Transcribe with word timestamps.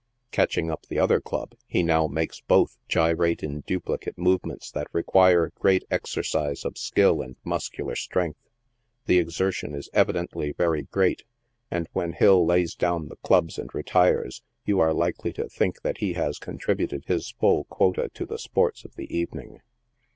Catching 0.31 0.71
up 0.71 0.87
the 0.87 0.97
other 0.97 1.21
club, 1.21 1.53
he 1.67 1.83
now 1.83 2.07
makes 2.07 2.41
both 2.41 2.75
gyrate 2.87 3.43
in 3.43 3.59
duplicate 3.67 4.17
movements 4.17 4.71
that 4.71 4.87
require 4.93 5.51
great 5.59 5.83
exercise 5.91 6.65
of 6.65 6.75
skill 6.75 7.21
and 7.21 7.35
muscular 7.43 7.95
strength. 7.95 8.49
The 9.05 9.19
exertion 9.19 9.75
is 9.75 9.91
evidently 9.93 10.53
very 10.53 10.81
great, 10.81 11.23
and 11.69 11.87
when 11.93 12.13
Hill 12.13 12.43
lays 12.43 12.73
down 12.73 13.09
the 13.09 13.17
clubs 13.17 13.59
and 13.59 13.71
retires, 13.75 14.41
you 14.65 14.79
are 14.79 14.91
likely 14.91 15.33
to 15.33 15.47
think 15.47 15.83
that 15.83 15.99
he 15.99 16.13
has 16.13 16.39
contributed 16.39 17.05
his 17.05 17.29
full 17.39 17.65
quota 17.65 18.09
to 18.15 18.25
the 18.25 18.39
sports 18.39 18.83
of 18.83 18.95
the 18.95 19.15
evening. 19.15 19.61